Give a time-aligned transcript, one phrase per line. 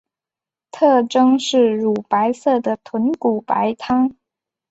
[0.71, 4.15] 特征是乳白色的豚骨白汤。